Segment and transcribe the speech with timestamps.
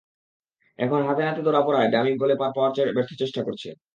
[0.79, 3.69] এখন হাতেনাতে ধরা পড়ায় ডামি বলে পার পাওয়ার ব্যর্থ চেষ্টা করছে।